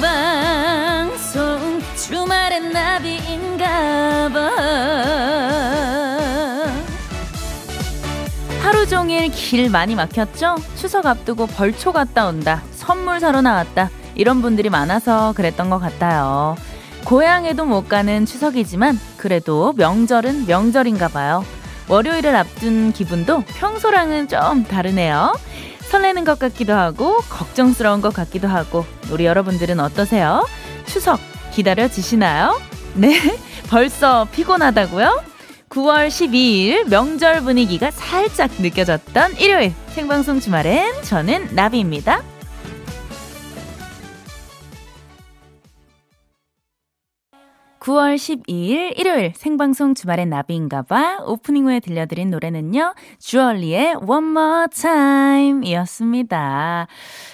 [0.00, 4.38] 생방송 주말엔 나비인가봐.
[8.62, 10.54] 하루 종일 길 많이 막혔죠?
[10.76, 12.62] 추석 앞두고 벌초 갔다 온다.
[12.70, 13.90] 선물 사러 나왔다.
[14.14, 16.54] 이런 분들이 많아서 그랬던 것 같아요.
[17.04, 21.44] 고향에도 못 가는 추석이지만 그래도 명절은 명절인가 봐요.
[21.88, 25.32] 월요일을 앞둔 기분도 평소랑은 좀 다르네요
[25.90, 30.46] 설레는 것 같기도 하고 걱정스러운 것 같기도 하고 우리 여러분들은 어떠세요?
[30.86, 31.18] 추석
[31.52, 32.60] 기다려지시나요?
[32.94, 33.18] 네,
[33.68, 35.24] 벌써 피곤하다고요?
[35.68, 42.22] 9월 12일 명절 분위기가 살짝 느껴졌던 일요일 생방송 주말엔 저는 나비입니다.
[47.80, 56.86] 9월 12일 일요일 생방송 주말엔 나비인가봐 오프닝 후에 들려드린 노래는요 주얼리의 One More Time 이었습니다.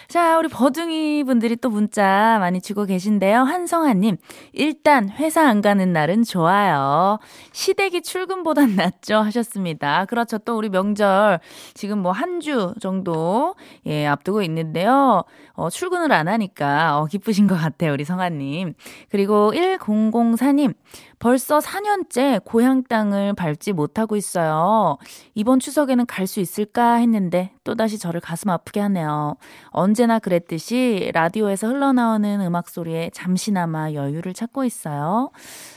[0.07, 3.41] 자, 우리 버둥이 분들이 또 문자 많이 주고 계신데요.
[3.43, 4.19] 한성아님,
[4.53, 7.19] 일단 회사 안 가는 날은 좋아요.
[7.51, 10.05] 시댁이 출근보단 낫죠 하셨습니다.
[10.05, 10.39] 그렇죠.
[10.39, 11.41] 또 우리 명절
[11.75, 15.25] 지금 뭐 한 주 정도 예, 앞두고 있는데요.
[15.57, 17.93] 어, 출근을 안 하니까 어, 기쁘신 것 같아요.
[17.93, 18.75] 우리 성아님.
[19.11, 20.75] 그리고 1004님,
[21.19, 24.99] 벌써 4년째 고향 땅을 밟지 못하고 있어요.
[25.35, 29.37] 이번 추석에는 갈 수 있을까 했는데 또다시 저를 가슴 아프게 하네요.
[29.69, 35.31] 언제나 그랬듯이 라디오에서 흘러나오는 음악 소리에 잠시나마 여유를 찾고 있어요.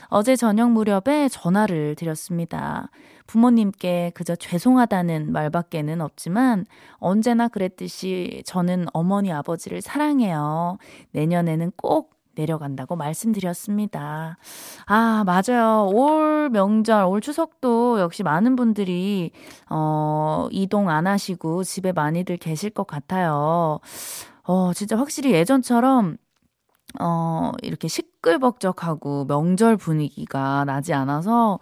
[0.07, 2.89] 어제 저녁 무렵에 전화를 드렸습니다.
[3.27, 6.65] 부모님께 그저 죄송하다는 말밖에는 없지만
[6.97, 10.79] 언제나 그랬듯이 저는 어머니 아버지를 사랑해요.
[11.11, 14.37] 내년에는 꼭 내려간다고 말씀드렸습니다.
[14.85, 15.89] 아, 맞아요.
[15.93, 19.31] 올 명절, 올 추석도 역시 많은 분들이,
[19.69, 23.79] 어, 이동 안 하시고 집에 많이들 계실 것 같아요.
[24.43, 26.17] 어, 진짜 확실히 예전처럼
[26.99, 31.59] 어, 이렇게 시끌벅적하고 명절 분위기가 나지 않아서,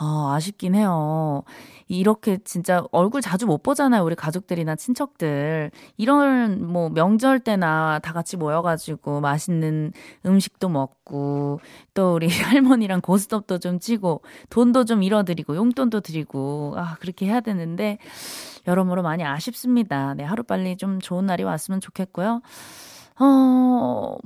[0.00, 1.42] 어, 아쉽긴 해요.
[1.86, 4.04] 이렇게 진짜 얼굴 자주 못 보잖아요.
[4.04, 5.70] 우리 가족들이나 친척들.
[5.96, 9.92] 이런 뭐 명절 때나 다 같이 모여가지고 맛있는
[10.24, 11.60] 음식도 먹고
[11.94, 17.98] 또 우리 할머니랑 고스톱도 좀 치고 돈도 좀 잃어드리고 용돈도 드리고 아, 그렇게 해야 되는데
[18.68, 20.14] 여러모로 많이 아쉽습니다.
[20.14, 22.40] 네, 하루빨리 좀 좋은 날이 왔으면 좋겠고요.
[23.20, 24.16] 어,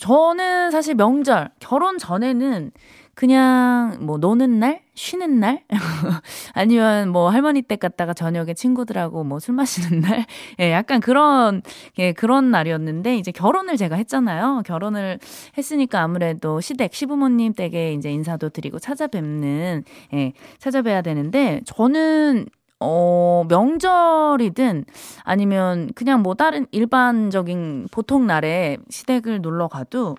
[0.00, 2.70] 저는 사실 명절, 결혼 전에는
[3.14, 5.64] 그냥 뭐 노는 날, 쉬는 날,
[6.54, 10.24] 아니면 뭐 할머니 댁 갔다가 저녁에 친구들하고 뭐 술 마시는 날,
[10.60, 11.60] 예, 약간 그런,
[11.98, 14.62] 예, 그런 날이었는데 이제 결혼을 제가 했잖아요.
[14.64, 15.18] 결혼을
[15.58, 19.84] 했으니까 아무래도 시댁, 시부모님 댁에 이제 인사도 드리고 찾아뵙는,
[20.14, 22.46] 예, 찾아뵈야 되는데 저는
[22.82, 24.84] 어, 명절이든
[25.22, 30.16] 아니면 그냥 뭐 다른 일반적인 보통 날에 시댁을 놀러 가도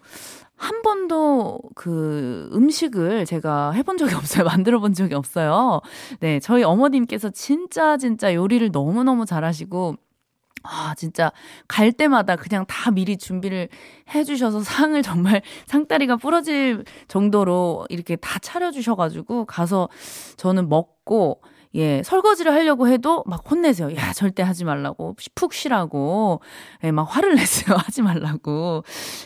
[0.56, 4.46] 한 번도 그 음식을 제가 해본 적이 없어요.
[4.48, 5.82] 만들어 본 적이 없어요.
[6.22, 9.98] 네, 저희 어머님께서 진짜 진짜 요리를 너무너무 잘하시고
[10.64, 11.32] 아, 진짜
[11.68, 13.68] 갈 때마다 그냥 다 미리 준비를
[14.16, 19.90] 해주셔서 상을 정말 상다리가 부러질 정도로 이렇게 다 차려주셔가지고 가서
[20.38, 21.42] 저는 먹고
[21.76, 23.96] 예, 설거지를 하려고 해도 막 혼내세요.
[23.96, 25.16] 야, 절대 하지 말라고.
[25.36, 26.42] 푹 쉬라고.
[26.84, 27.76] 예, 막 화를 냈어요.
[27.78, 28.84] 하지 말라고.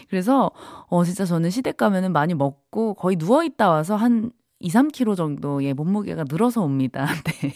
[0.09, 0.51] 그래서,
[0.89, 5.73] 어, 진짜 저는 시댁 가면은 많이 먹고 거의 누워있다 와서 한 2, 3kg 정도, 예,
[5.73, 7.05] 몸무게가 늘어서 옵니다.
[7.41, 7.53] 네.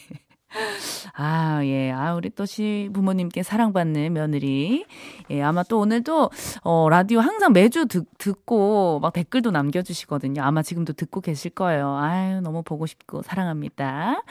[1.14, 1.92] 아, 예.
[1.92, 4.86] 아, 우리 또 시 부모님께 사랑받는 며느리.
[5.30, 6.30] 예, 아마 또 오늘도,
[6.64, 10.42] 어, 라디오 항상 매주 듣, 듣고 막 댓글도 남겨주시거든요.
[10.44, 11.96] 아마 지금도 듣고 계실 거예요.
[11.98, 14.22] 아유, 너무 보고 싶고 사랑합니다.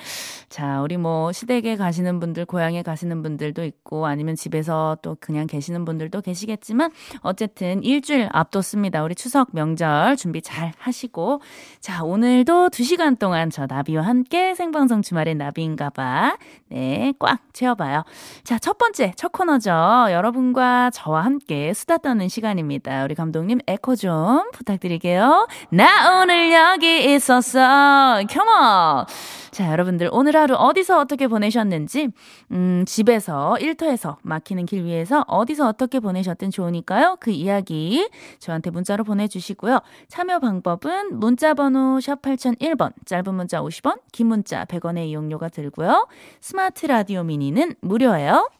[0.50, 5.84] 자, 우리 뭐 시댁에 가시는 분들, 고향에 가시는 분들도 있고 아니면 집에서 또 그냥 계시는
[5.86, 6.90] 분들도 계시겠지만
[7.20, 9.02] 어쨌든 일주일 앞뒀습니다.
[9.02, 11.40] 우리 추석 명절 준비 잘 하시고.
[11.80, 16.36] 자, 오늘도 2시간 동안 저 나비와 함께 생방송 주말의 나비인가봐.
[16.70, 18.04] 네, 꽉 채워봐요.
[18.44, 19.70] 자, 첫 번째, 첫 코너죠.
[20.12, 23.04] 여러분과 저와 함께 수다 떠는 시간입니다.
[23.04, 25.48] 우리 감독님 에코 좀 부탁드릴게요.
[25.70, 28.22] 나 오늘 여기 있었어.
[28.30, 29.06] 컴온!
[29.50, 32.08] 자, 여러분들 오늘 하루 어디서 어떻게 보내셨는지,
[32.52, 37.16] 음, 집에서, 일터에서, 막히는 길 위에서 어디서 어떻게 보내셨든 좋으니까요.
[37.18, 38.08] 그 이야기
[38.38, 39.80] 저한테 문자로 보내주시고요.
[40.06, 46.06] 참여 방법은 문자번호 샵 8001번, 짧은 문자 50원, 긴 문자 100원의 이용료가 들고요.
[46.40, 48.50] 스마 트 라디오 미니는 무료예요.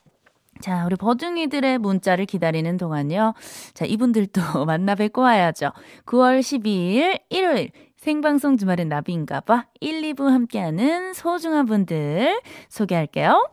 [0.61, 3.35] 자, 우리 버둥이들의 문자를 기다리는 동안요.
[3.75, 5.73] 자, 이분들도 만나 뵙고 와야죠.
[6.07, 13.47] 9월 12일 일요일 생방송 주말엔 나비인가봐 1, 2부 함께하는 소중한 분들 소개할게요.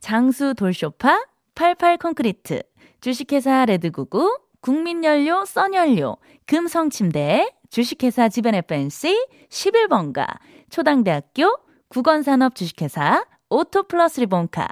[0.00, 1.24] 장수 돌쇼파,
[1.54, 2.62] 88 콘크리트,
[3.00, 6.16] 주식회사 레드구구, 국민연료, 써연료,
[6.46, 10.26] 금성침대, 주식회사 지벤 FNC, 11번가,
[10.70, 11.56] 초당대학교,
[11.88, 14.68] 국원산업 주식회사, 오토플러스 리본카,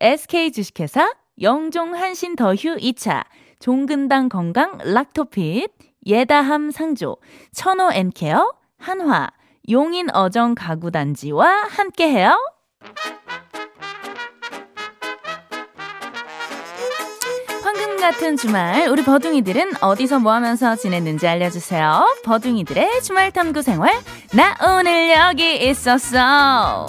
[0.00, 3.24] SK 주식회사, 영종 한신 더휴 2차,
[3.60, 5.70] 종근당 건강 락토핏,
[6.06, 7.18] 예다함 상조,
[7.52, 9.30] 천호 엠케어, 한화,
[9.70, 12.36] 용인 어정 가구단지와 함께해요.
[17.62, 22.22] 황금 같은 주말, 우리 버둥이들은 어디서 뭐 하면서 지냈는지 알려주세요.
[22.24, 23.92] 버둥이들의 주말 탐구 생활,
[24.34, 26.86] 나 오늘 여기 있었어.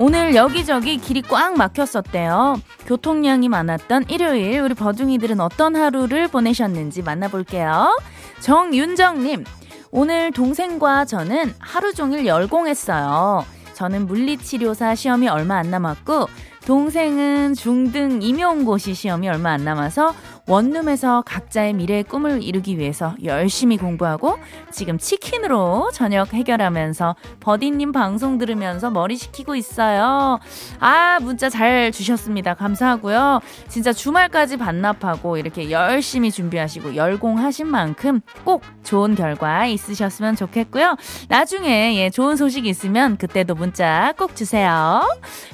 [0.00, 2.60] 오늘 여기저기 길이 꽉 막혔었대요.
[2.86, 7.98] 교통량이 많았던 일요일 우리 버둥이들은 어떤 하루를 보내셨는지 만나볼게요.
[8.38, 9.44] 정윤정님
[9.90, 13.44] 오늘 동생과 저는 하루 종일 열공했어요.
[13.74, 16.28] 저는 물리치료사 시험이 얼마 안 남았고
[16.64, 20.14] 동생은 중등 임용고시 시험이 얼마 안 남아서
[20.48, 24.38] 원룸에서 각자의 미래의 꿈을 이루기 위해서 열심히 공부하고
[24.70, 30.40] 지금 치킨으로 저녁 해결하면서 버디님 방송 들으면서 머리 식히고 있어요.
[30.80, 32.54] 아, 문자 잘 주셨습니다.
[32.54, 33.40] 감사하고요.
[33.68, 40.96] 진짜 주말까지 반납하고 이렇게 열심히 준비하시고 열공하신 만큼 꼭 좋은 결과 있으셨으면 좋겠고요.
[41.28, 45.02] 나중에 예, 좋은 소식 있으면 그때도 문자 꼭 주세요.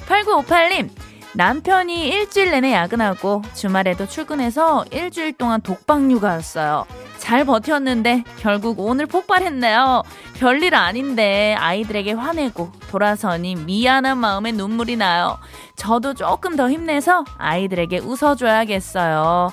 [0.07, 0.89] 8958님,
[1.35, 6.85] 남편이 일주일 내내 야근하고 주말에도 출근해서 일주일 동안 독박육아였어요.
[7.17, 10.03] 잘 버텼는데 결국 오늘 폭발했네요.
[10.37, 15.37] 별일 아닌데 아이들에게 화내고 돌아서니 미안한 마음에 눈물이 나요.
[15.75, 19.51] 저도 조금 더 힘내서 아이들에게 웃어줘야겠어요.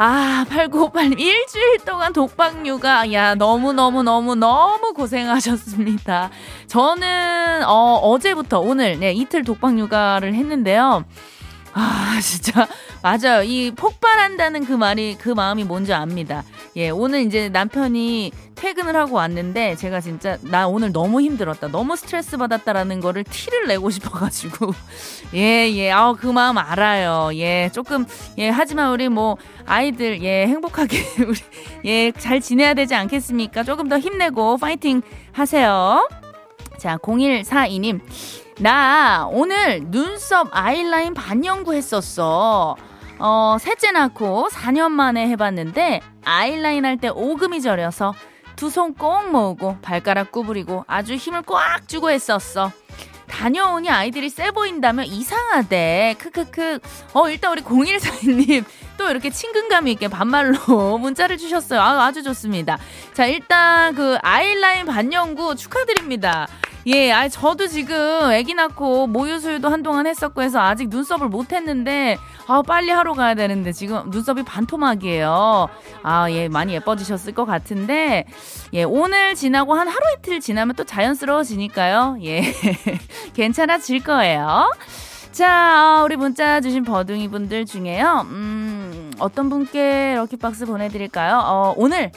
[0.00, 3.12] 아, 8958님, 일주일 동안 독박 육아.
[3.12, 6.30] 야, 너무너무너무너무 고생하셨습니다.
[6.68, 11.04] 저는, 어, 어제부터 오늘, 네, 이틀 독박 육아를 했는데요.
[11.78, 12.66] 아, 진짜.
[13.02, 13.44] 맞아요.
[13.44, 16.42] 이 폭발한다는 그 말이, 그 마음이 뭔지 압니다.
[16.74, 21.68] 예, 오늘 이제 남편이 퇴근을 하고 왔는데 제가 진짜 나 오늘 너무 힘들었다.
[21.68, 24.74] 너무 스트레스 받았다라는 거를 티를 내고 싶어가지고.
[25.34, 25.92] 예, 예.
[25.92, 27.30] 아, 그 마음 알아요.
[27.34, 28.04] 예, 조금,
[28.38, 30.98] 예, 하지만 우리 뭐, 아이들, 예, 행복하게,
[31.28, 31.38] 우리,
[31.84, 33.62] 예, 잘 지내야 되지 않겠습니까?
[33.62, 36.08] 조금 더 힘내고 파이팅 하세요.
[36.78, 38.00] 자, 0142님.
[38.60, 42.76] 나 오늘 눈썹 아이라인 반영구 했었어.
[43.20, 48.14] 어, 셋째 낳고 4년 만에 해봤는데 아이라인 할 때 오금이 저려서
[48.56, 52.72] 두 손 꼭 모으고 발가락 구부리고 아주 힘을 꽉 주고 했었어.
[53.28, 56.16] 다녀오니 아이들이 세 보인다며 이상하대.
[56.18, 56.78] 크크크.
[57.12, 58.64] 어, 일단 우리 0142님
[58.96, 61.80] 또 이렇게 친근감 있게 반말로 문자를 주셨어요.
[61.80, 62.78] 아, 아주 좋습니다.
[63.14, 66.48] 자, 일단 그 아이라인 반영구 축하드립니다.
[66.88, 72.62] 예, 아 저도 지금 아기 낳고 모유수유도 한동안 했었고 해서 아직 눈썹을 못 했는데 아
[72.62, 75.68] 빨리 하러 가야 되는데 지금 눈썹이 반토막이에요.
[76.02, 78.24] 아, 예, 많이 예뻐지셨을 것 같은데
[78.72, 82.20] 예, 오늘 지나고 한 하루 이틀 지나면 또 자연스러워지니까요.
[82.22, 82.42] 예.
[83.36, 84.70] 괜찮아질 거예요.
[85.30, 88.26] 자, 어, 우리 문자 주신 버둥이 분들 중에요.
[88.30, 91.38] 음, 어떤 분께 lucky box 보내드릴까요?
[91.44, 92.12] 어, 오늘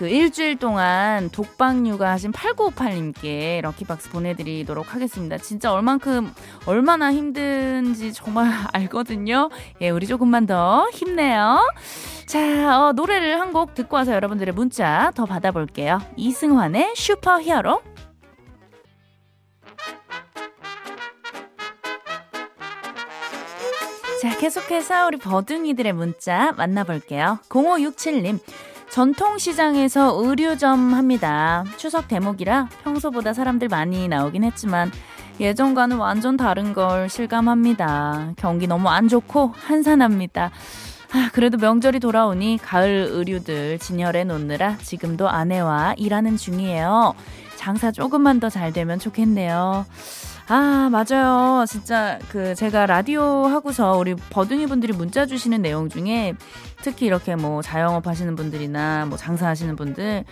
[0.00, 5.36] 그 일주일 동안 독방 육아하신 8958님께 lucky box 보내드리도록 하겠습니다.
[5.36, 6.32] 진짜 얼만큼,
[6.64, 9.50] 얼마나 힘든지 정말 알거든요.
[9.82, 11.60] 예, 우리 조금만 더 힘내요.
[12.24, 16.00] 자, 어, 노래를 한 곡 듣고 와서 여러분들의 문자 더 받아볼게요.
[16.16, 17.82] 이승환의 슈퍼 히어로.
[24.22, 27.40] 자, 계속해서 우리 버둥이들의 문자 만나볼게요.
[27.50, 28.38] 0567님.
[28.90, 31.64] 전통시장에서 의류점 합니다.
[31.76, 34.90] 추석 대목이라 평소보다 사람들 많이 나오긴 했지만
[35.38, 38.32] 예전과는 완전 다른 걸 실감합니다.
[38.36, 40.50] 경기 너무 안 좋고 한산합니다.
[41.12, 47.14] 아, 그래도 명절이 돌아오니 가을 의류들 진열해 놓느라 지금도 아내와 일하는 중이에요.
[47.56, 49.86] 장사 조금만 더 잘 되면 좋겠네요.
[50.52, 51.64] 아, 맞아요.
[51.68, 56.34] 진짜 그 제가 라디오 하고서 우리 버둥이 분들이 문자 주시는 내용 중에
[56.82, 60.24] 특히 이렇게 뭐 자영업 하시는 분들이나 뭐 장사하시는 분들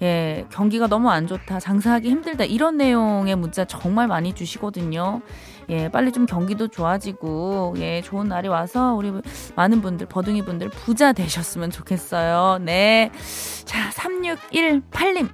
[0.00, 1.60] 예, 경기가 너무 안 좋다.
[1.60, 2.44] 장사하기 힘들다.
[2.44, 5.20] 이런 내용의 문자 정말 많이 주시거든요.
[5.68, 9.12] 예, 빨리 좀 경기도 좋아지고 예, 좋은 날이 와서 우리
[9.56, 12.60] 많은 분들 버둥이 분들 부자 되셨으면 좋겠어요.
[12.62, 13.10] 네.
[13.66, 15.28] 자, 3618님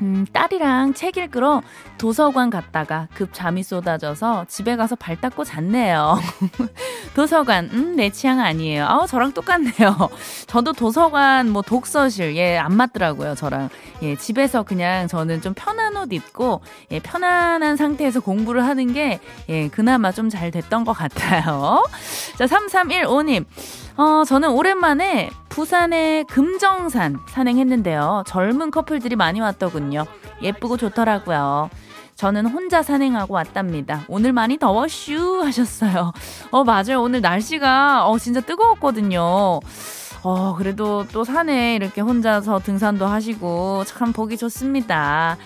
[0.00, 1.62] 음, 딸이랑 책 읽으러
[1.98, 6.18] 도서관 갔다가 급 잠이 쏟아져서 집에 가서 발 닦고 잤네요.
[7.14, 8.86] 도서관, 음, 내 취향 아니에요.
[8.86, 10.08] 아우, 저랑 똑같네요.
[10.48, 13.68] 저도 도서관, 뭐, 독서실, 예, 안 맞더라고요, 저랑.
[14.02, 19.68] 예, 집에서 그냥 저는 좀 편한 옷 입고, 예, 편안한 상태에서 공부를 하는 게, 예,
[19.68, 21.84] 그나마 좀 잘 됐던 것 같아요.
[22.38, 23.44] 자, 3315님.
[23.96, 28.24] 어, 저는 오랜만에 부산의 금정산 산행했는데요.
[28.26, 30.06] 젊은 커플들이 많이 왔더군요.
[30.42, 31.68] 예쁘고 좋더라고요.
[32.16, 34.04] 저는 혼자 산행하고 왔답니다.
[34.08, 36.12] 오늘 많이 더워슈 하셨어요.
[36.50, 37.02] 어, 맞아요.
[37.02, 39.60] 오늘 날씨가 어, 진짜 뜨거웠거든요.
[40.24, 45.36] 어, 그래도 또 산에 이렇게 혼자서 등산도 하시고 참 보기 좋습니다.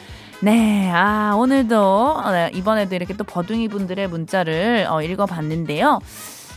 [0.40, 5.98] 네, 아, 오늘도, 어, 이번에도 이렇게 또 버둥이 분들의 문자를 어, 읽어봤는데요.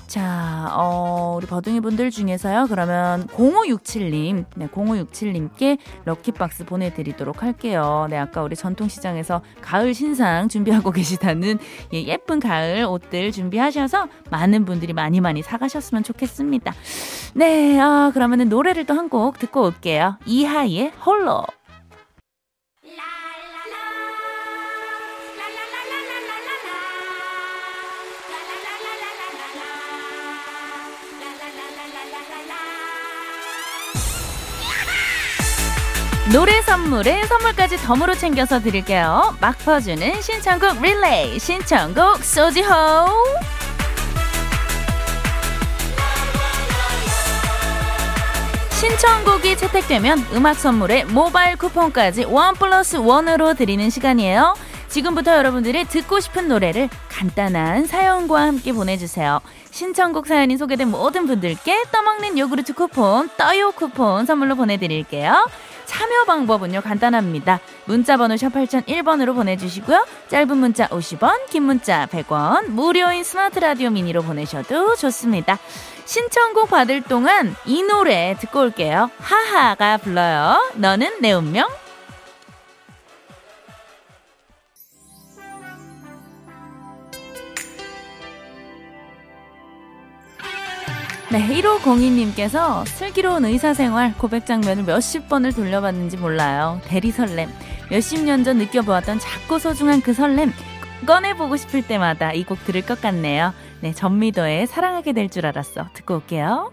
[0.09, 2.65] 자, 어, 우리 버둥이 분들 중에서요.
[2.67, 8.07] 그러면 0567님, 네, 0567님께 럭키박스 보내드리도록 할게요.
[8.09, 11.59] 네, 아까 우리 전통시장에서 가을 신상 준비하고 계시다는
[11.93, 16.73] 예, 예쁜 가을 옷들 준비하셔서 많은 분들이 많이 많이 사가셨으면 좋겠습니다.
[17.35, 20.17] 네, 아, 그러면은 노래를 또 한 곡 듣고 올게요.
[20.25, 21.43] 이하이의 홀로.
[36.31, 39.36] 노래 선물에 선물까지 덤으로 챙겨서 드릴게요.
[39.41, 42.67] 막 퍼주는 신청곡 릴레이 신청곡 소지호
[48.79, 54.53] 신청곡이 채택되면 음악 선물에 모바일 쿠폰까지 원 플러스 원으로 드리는 시간이에요.
[54.88, 59.39] 지금부터 여러분들이 듣고 싶은 노래를 간단한 사연과 함께 보내주세요.
[59.71, 65.45] 신청곡 사연이 소개된 모든 분들께 떠먹는 요구르트 쿠폰, 떠요 쿠폰 선물로 보내드릴게요.
[65.89, 67.60] 참여 방법은요, 간단합니다.
[67.86, 70.05] 문자번호 샵 8001번으로 보내주시고요.
[70.27, 75.58] 짧은 문자 50원, 긴 문자 100원, 무료인 스마트 라디오 미니로 보내셔도 좋습니다.
[76.05, 79.10] 신청곡 받을 동안 이 노래 듣고 올게요.
[79.17, 80.74] 하하가 불러요.
[80.75, 81.67] 너는 내 운명?
[91.31, 96.81] 네, 1502님께서 슬기로운 의사생활 고백 장면을 몇십 번을 돌려봤는지 몰라요.
[96.86, 97.50] 대리 설렘.
[97.91, 100.51] 몇십 년 전 느껴보았던 작고 소중한 그 설렘.
[101.05, 103.53] 꺼내보고 싶을 때마다 이 곡 들을 것 같네요.
[103.81, 105.88] 네, 전미도의 사랑하게 될 줄 알았어.
[105.93, 106.71] 듣고 올게요.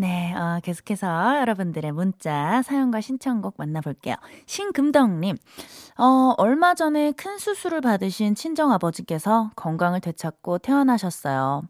[0.00, 4.14] 네, 어, 계속해서 여러분들의 문자, 사연과 신청곡 만나볼게요.
[4.46, 5.36] 신금덕님,
[5.98, 11.64] 어, 얼마 전에 큰 수술을 받으신 친정아버지께서 건강을 되찾고 태어나셨어요.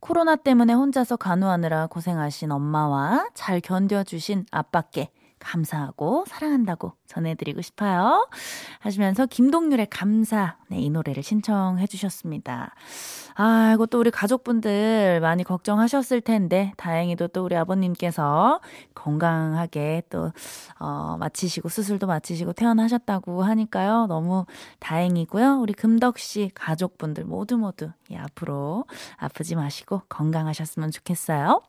[0.00, 8.28] 코로나 때문에 혼자서 간호하느라 고생하신 엄마와 잘 견뎌주신 아빠께 감사하고 사랑한다고 전해드리고 싶어요.
[8.80, 12.74] 하시면서 김동률의 감사, 네, 이 노래를 신청해 주셨습니다.
[13.34, 18.60] 아이고, 또 우리 가족분들 많이 걱정하셨을 텐데, 다행히도 또 우리 아버님께서
[18.94, 20.32] 건강하게 또,
[20.78, 24.06] 어, 마치시고, 수술도 마치시고 태어나셨다고 하니까요.
[24.06, 24.44] 너무
[24.80, 25.60] 다행이고요.
[25.60, 28.84] 우리 금덕 씨 가족분들 모두 모두, 예, 앞으로
[29.16, 31.62] 아프지 마시고 건강하셨으면 좋겠어요.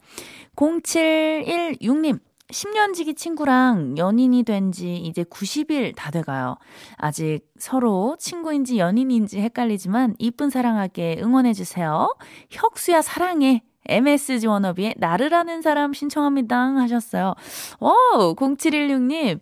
[0.55, 2.19] 0716님,
[2.51, 6.57] 10년 지기 친구랑 연인이 된 지 이제 90일 다 돼가요.
[6.97, 12.15] 아직 서로 친구인지 연인인지 헷갈리지만 이쁜 사랑하게 응원해주세요.
[12.51, 13.63] 혁수야 사랑해.
[13.89, 17.33] MSG 워너비의 나를 아는 사람 신청합니다 하셨어요.
[17.79, 19.39] wow, 0716님.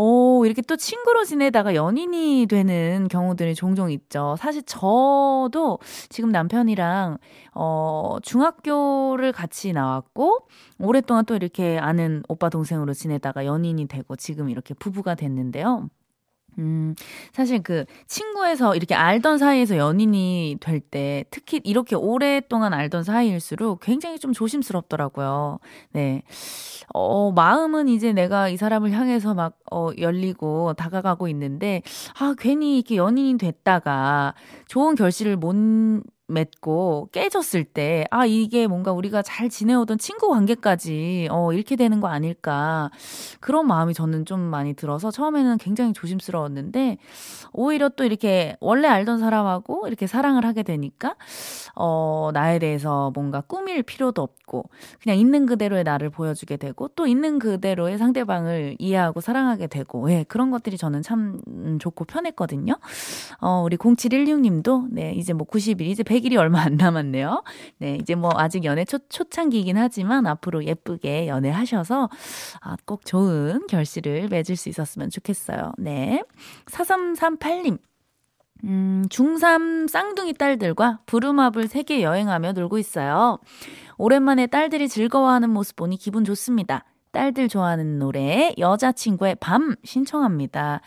[0.00, 4.36] 오, 이렇게 또 친구로 지내다가 연인이 되는 경우들이 종종 있죠.
[4.38, 7.18] 사실 저도 지금 남편이랑,
[7.54, 10.46] 어, 중학교를 같이 나왔고,
[10.78, 15.88] 오랫동안 또 이렇게 아는 오빠 동생으로 지내다가 연인이 되고, 지금 이렇게 부부가 됐는데요.
[16.58, 16.94] 음,
[17.32, 24.18] 사실 그 친구에서 이렇게 알던 사이에서 연인이 될 때 특히 이렇게 오랫동안 알던 사이일수록 굉장히
[24.18, 25.58] 좀 조심스럽더라고요.
[25.92, 26.22] 네.
[26.94, 31.82] 어, 마음은 이제 내가 이 사람을 향해서 막, 어, 열리고 다가가고 있는데,
[32.18, 34.34] 아, 괜히 이렇게 연인이 됐다가
[34.68, 35.54] 좋은 결실을 못
[36.28, 42.08] 맺고 깨졌을 때, 아, 이게 뭔가 우리가 잘 지내오던 친구 관계까지, 어, 잃게 되는 거
[42.08, 42.90] 아닐까.
[43.40, 46.98] 그런 마음이 저는 좀 많이 들어서 처음에는 굉장히 조심스러웠는데,
[47.52, 51.16] 오히려 또 이렇게 원래 알던 사람하고 이렇게 사랑을 하게 되니까,
[51.74, 54.68] 어, 나에 대해서 뭔가 꾸밀 필요도 없고,
[55.02, 60.50] 그냥 있는 그대로의 나를 보여주게 되고, 또 있는 그대로의 상대방을 이해하고 사랑하게 되고, 예, 그런
[60.50, 61.40] 것들이 저는 참
[61.80, 62.74] 좋고 편했거든요.
[63.40, 67.44] 어, 우리 0716 님도, 네, 이제 뭐 90일, 이제 100 연애 길이 얼마 안 남았네요.
[67.78, 72.10] 네, 이제 뭐 아직 연애 초, 초창기이긴 하지만 앞으로 예쁘게 연애하셔서
[72.60, 75.72] 아, 꼭 좋은 결실을 맺을 수 있었으면 좋겠어요.
[75.78, 76.22] 네.
[76.66, 77.78] 4338님.
[78.64, 83.38] 음, 중3 쌍둥이 딸들과 부루마블 세계 여행하며 놀고 있어요.
[83.96, 86.84] 오랜만에 딸들이 즐거워하는 모습 보니 기분 좋습니다.
[87.12, 90.80] 딸들 좋아하는 노래 여자친구의 밤 신청합니다.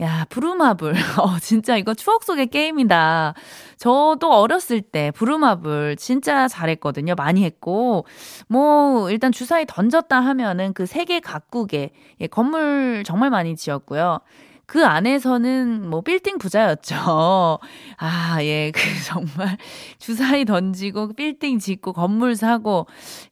[0.00, 0.92] 야, 부루마블.
[1.20, 3.34] 어, 진짜 이거 추억 속의 게임이다.
[3.76, 7.14] 저도 어렸을 때 부루마블 진짜 잘했거든요.
[7.14, 8.06] 많이 했고.
[8.48, 11.90] 뭐, 일단 주사위 던졌다 하면은 그 세계 각국에
[12.20, 14.18] 예, 건물 정말 많이 지었고요.
[14.66, 17.58] 그 안에서는 뭐 빌딩 부자였죠.
[17.98, 19.56] 아, 예, 그 정말
[19.98, 22.86] 주사위 던지고 빌딩 짓고 건물 사고.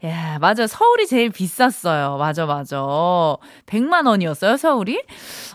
[0.05, 0.67] 야, 맞아.
[0.67, 2.17] 서울이 제일 비쌌어요.
[2.19, 2.83] 맞아, 맞아.
[3.67, 5.03] 100만 원이었어요, 서울이?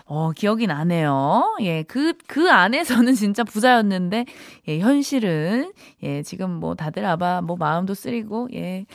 [0.06, 1.56] 어, 기억이 나네요.
[1.62, 4.24] 예, 그, 그 안에서는 진짜 부자였는데,
[4.68, 8.86] 예, 현실은, 예, 지금 뭐 다들 아마 뭐 마음도 쓰리고, 예,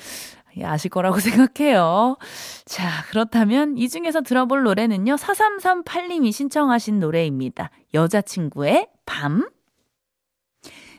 [0.57, 2.17] 예, 아실 거라고 생각해요.
[2.65, 5.15] 자, 그렇다면 이 중에서 들어볼 노래는요.
[5.15, 7.71] 4338님이 신청하신 노래입니다.
[7.93, 9.47] 여자친구의 밤.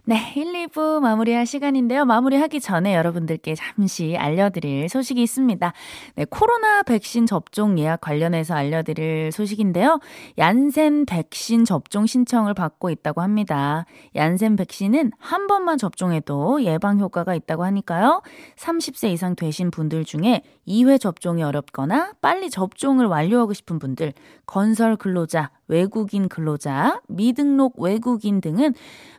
[0.07, 2.05] 네, 1, 2부 마무리할 시간인데요.
[2.05, 5.73] 마무리하기 전에 여러분들께 잠시 알려드릴 소식이 있습니다.
[6.17, 10.01] 네, 코로나 백신 접종 예약 관련해서 알려드릴 소식인데요.
[10.37, 13.87] 얀센 백신 접종 신청을 받고 있다고 합니다.
[14.15, 18.21] 얀센 백신은 한 번만 접종해도 예방 효과가 있다고 하니까요.
[18.57, 24.13] 30세 이상 되신 분들 중에 2회 접종이 어렵거나 빨리 접종을 완료하고 싶은 분들,
[24.45, 28.75] 건설 근로자, 외국인 근로자, 미등록 외국인 등은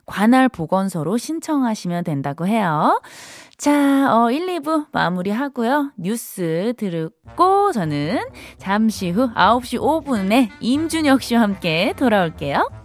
[0.05, 3.01] 관할 보건소로 신청하시면 된다고 해요.
[3.57, 5.91] 자, 어, 1, 2부 마무리 하고요.
[5.97, 8.19] 뉴스 들고 저는
[8.57, 12.84] 잠시 후 9시 5분에 임준혁 씨와 함께 돌아올게요.